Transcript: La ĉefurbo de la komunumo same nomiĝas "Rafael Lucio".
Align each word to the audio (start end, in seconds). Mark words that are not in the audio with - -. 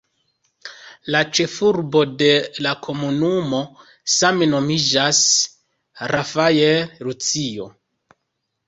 La 1.15 1.19
ĉefurbo 1.39 2.01
de 2.23 2.31
la 2.67 2.71
komunumo 2.87 3.61
same 4.17 4.49
nomiĝas 4.57 5.21
"Rafael 6.15 6.99
Lucio". 7.09 7.75